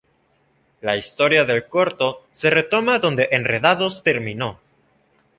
La 0.81 0.95
historia 0.97 1.45
del 1.45 1.67
corto 1.67 2.25
se 2.31 2.49
retoma 2.49 2.97
donde 2.97 3.29
"Enredados" 3.31 4.01
terminó. 4.01 4.59